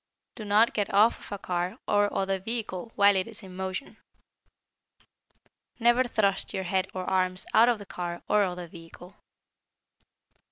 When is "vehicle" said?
2.39-2.91, 8.67-9.13